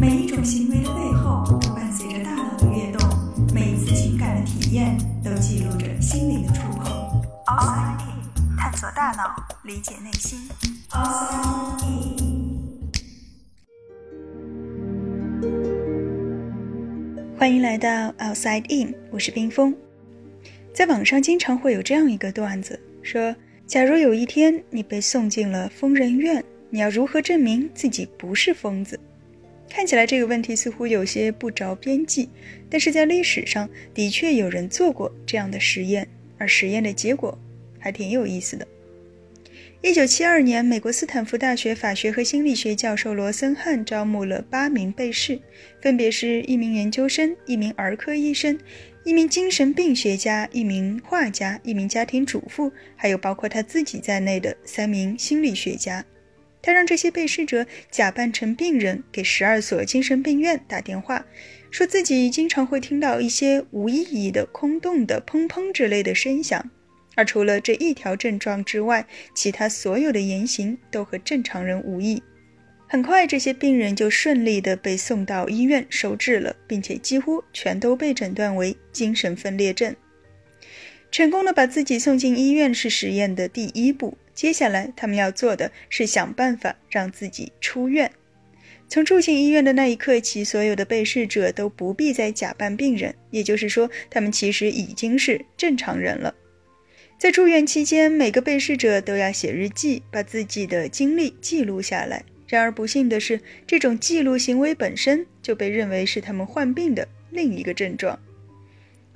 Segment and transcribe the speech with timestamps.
[0.00, 3.06] 每一种行为的背后都伴随着大脑的跃动，
[3.52, 6.90] 每一次情感的体验都记录着心灵的触碰。
[7.44, 10.48] Outside In，探索大脑，理解内心。
[10.88, 12.30] Outside In。
[17.38, 19.76] 欢迎来到 Outside In，我是冰峰。
[20.72, 23.36] 在网上经常会有这样一个段子，说：
[23.66, 28.98] 假如有一天你被送进了疯人院，你要如何证明自己不是疯子？
[29.70, 32.28] 看起来这个问题似乎有些不着边际，
[32.68, 37.38] 但是在历史上的确有人做过这样的实验，而实验的结果
[37.78, 38.66] 还挺有意思的。
[39.82, 45.40] 一九七二年，美国斯坦福大学法学和心理学教授罗森汉招募了八名被试，
[45.80, 48.58] 分别是一名研究生、一名儿科医生、
[49.04, 56.04] 一名精神病学家、一名画家、一名家庭主妇，还有包括他自己在内的三名心理学家。
[56.62, 61.24] 他让这些被试者假扮成病人，给十二所精神病院打电话，
[61.70, 66.70] 说自己经常会听到一些无意义的、空洞的“砰砰”之类的声响，
[67.14, 72.22] 而除了这一条症状之外，其他所有的言行都和正常人无异。
[72.86, 79.94] 很快，这些病人就顺利地被送到医院收治了，并且几乎全都被诊断为精神分裂症。
[81.12, 84.18] 成功的把自己送进医院是实验的第一步。
[84.40, 88.10] 接下来，他们要做的是想办法让自己出院。
[88.88, 96.34] 从住进医院的那一刻起，所有的被试者都不必再假扮病人，也就是说，他们其实已经是正常人了。
[97.18, 102.24] 在住院期间，每个被试者都要写日记，把自己的经历记录下来。
[102.48, 108.18] 然而，不幸的是，这种记录行为本身就被认为是他们患病的另一个症状。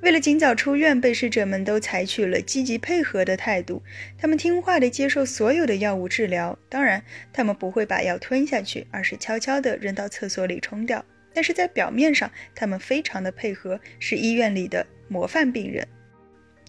[0.00, 3.82] 为了尽早出院，被试者们都采取了积极配合的态度。
[4.16, 11.04] 他们听话地接受所有的药物治疗，当然，他们不会把药吞下去，而是悄悄地扔到厕所里冲掉。
[11.34, 15.86] 但是在表面上，他们非常的配合，是医院里的模范病人。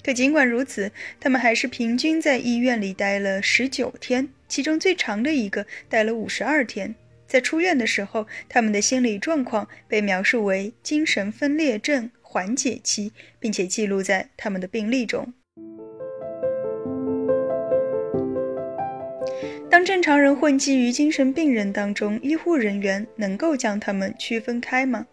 [0.03, 6.95] 可尽管如此，他们还是平均在医院里待了十九天，其中最长的一个待了五十二天。
[7.27, 12.09] 在出院的时候，他们的心理状况被描述为精神分裂症。
[12.31, 15.33] 缓解期，并且记录在他们的病历中。
[19.67, 25.07] 当正常人混迹于精神病人当中，医护人员能够将他们区分开吗？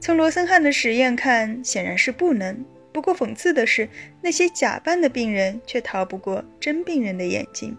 [0.00, 2.64] 从罗森汉的实验看，显然是不能。
[2.90, 3.86] 不过讽刺的是，
[4.22, 7.76] 那些假扮的病人却逃不过真病人的眼睛。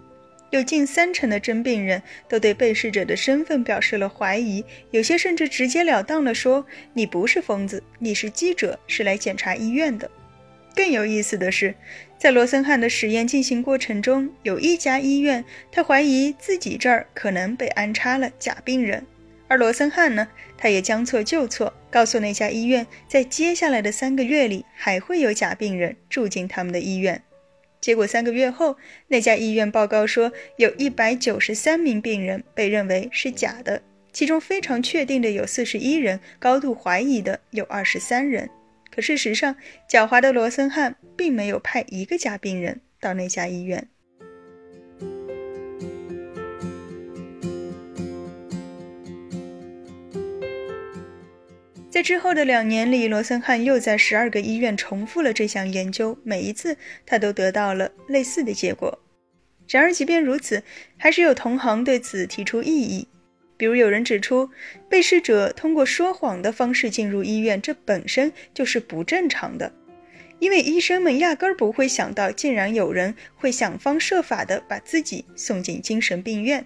[0.52, 10.12] 有近三成的真病人都对被试者的身份表示了怀疑，有些甚至直截了当地说：“你不是疯子，你是记者，是来检查医院的。”
[10.76, 11.74] 更有意思的是，
[12.18, 19.06] 在罗森汉的实验进行过程中，有一家医院他怀疑自己这儿可能被安插了假病人，
[19.48, 27.22] 而罗森汉呢，他也将错就错，告诉那家医院，在接下来的三个月里还会有假病人住进他们的医院。
[27.82, 28.78] 结果三个月后，
[29.08, 33.82] 那家医院报告说，有一百九十三名病人被认为是假的，
[34.14, 38.50] 其中非常确定的有四十一人，高度怀疑的有二十三人。
[38.94, 39.56] 可事实上，
[39.90, 43.88] 狡猾的罗森汉并没有派一个假病人到那家医院。
[52.02, 59.00] 之后的两年里，罗森汉又在十二个医院重复了这项研究，每一次他都得到了类似的结果。
[59.68, 60.64] 然而，即便如此，
[60.98, 63.08] 还是有同行对此提出异议。
[63.58, 64.50] 比如，有人指出，
[64.90, 69.72] 被试者通过说谎的方式进入医院，这本身就是不正常的，
[70.40, 76.66] 因为医生们压根儿不会想到，竟然有人会想方设法地把自己送进精神病院。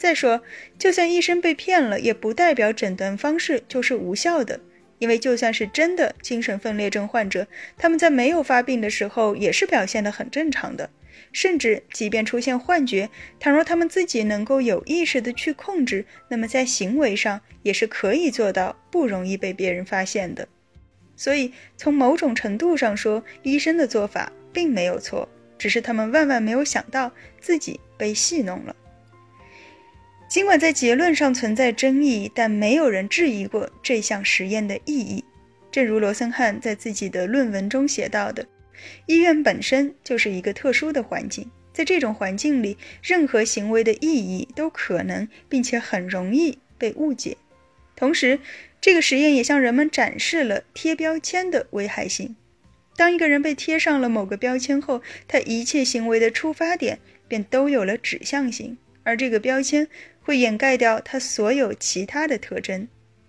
[0.00, 0.40] 再说，
[0.78, 4.58] 就算医生被骗了，也不代表诊断方式就是无效的。
[4.98, 7.46] 因为就算是真的精神分裂症患者，
[7.76, 10.88] 他们在没有发病的时候也是表现得很正常的。
[11.32, 20.48] 甚至即便出现幻觉，倘若他们自己能够有意识的去控制，那么在行为上也是可以做到不容易被别人发现的。
[21.14, 25.28] 所以，从某种程度上说，医生的做法并没有错，
[25.58, 28.74] 只是他们万万没有想到自己被戏弄了。
[30.30, 35.24] 尽管在结论上存在争议，但没有人质疑过这项实验的意义。
[35.72, 38.46] 正如罗森汉在自己的论文中写到的
[39.06, 47.36] ：“医院本身就是一个特殊的环境，在这种环境里，任何行为的意义都可能并且很容易被误解。
[47.96, 48.38] 同时，
[48.80, 52.36] 这个实验也向人们展示了贴标签的危害性。
[52.94, 59.88] 当一个人被贴上了某个标签后，他一切行为的出发点便都有了指向性，而这个标签。”
[60.30, 62.86] 会掩盖掉他所有其他的特征。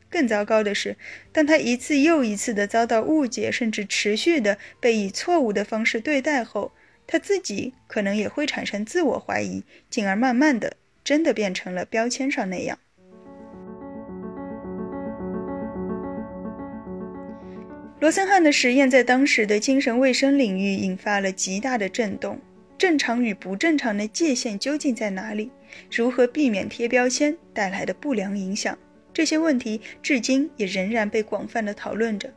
[0.07, 0.95] 更糟糕的是，
[1.31, 6.73] 当他一次又一次地遭到误解，甚至持续地被以错误的方式对待后，
[7.07, 12.77] 他自己可能也会产生自我怀疑，进而慢慢的真的变成了标签上那样。
[17.99, 22.39] 罗森汉的实验在当时的精神卫生领域引发了极大的震动。
[22.77, 25.51] 正常与不正常的界限究竟在哪里？
[25.91, 28.77] 如何避免贴标签带来的不良影响？
[29.13, 32.33] 这些问题至今也仍然被广泛的讨论着。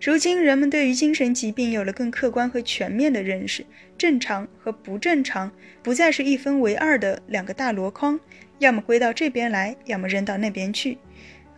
[0.00, 3.64] 如今，人们对于精神疾病有了更客观和全面的认识，
[3.98, 5.50] 正常和不正常
[5.82, 8.18] 不再是一分为二的两个大箩筐，
[8.58, 10.96] 要么归到这边来，要么扔到那边去，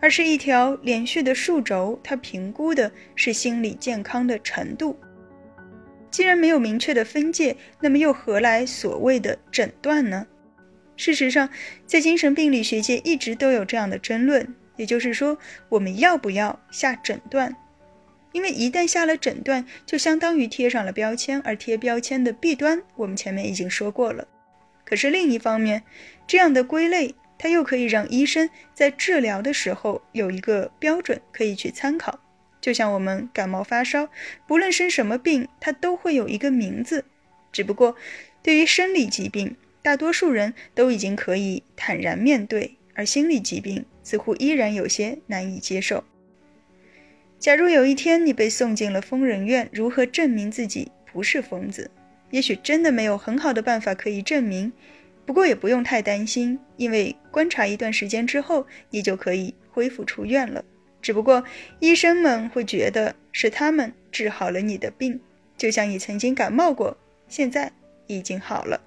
[0.01, 1.99] 而是一条连续的数轴。
[2.03, 4.97] 它评估的是心理健康的程度。
[6.11, 10.25] 既然没有明确的分界，那么又何来所谓的诊断呢？
[10.99, 11.49] 事实上，
[11.85, 15.37] 在精神病理学界一直都有这样的争论，也就是说，
[15.69, 17.55] 我们要不要下诊断？
[18.33, 24.27] 因为一旦下了诊断，就相当于贴上了标签，而贴标签的弊端，我们前面已经说过了。
[24.83, 25.83] 可是另一方面，
[26.27, 32.19] 这样的归类，它又可以让医生在治疗的时候有一个标准可以去参考。
[32.59, 34.09] 就像我们感冒发烧，
[34.45, 37.05] 不论生什么病，它都会有一个名字。
[37.53, 37.95] 只不过，
[38.43, 39.55] 对于生理疾病，
[39.89, 46.03] 大多数人都已经可以坦然面对，而心理疾病似乎依然有些难以接受。
[47.39, 51.89] 假如有一天你被送进了疯人院，如何证明自己不是疯子？
[52.29, 54.71] 也许真的没有很好的办法可以证明。
[55.25, 60.63] 不过也不用太担心，因为观察一段时间之后，你就可以恢复出院了。
[61.01, 61.43] 只不过，
[61.79, 65.19] 医生们会觉得是他们治好了你的病，
[65.57, 66.95] 就像你曾经感冒过，
[67.27, 67.71] 现在
[68.05, 68.79] 已经好了。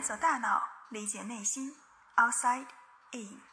[0.00, 1.76] 探索大脑，理解内心
[2.16, 2.68] ，Outside
[3.12, 3.49] In。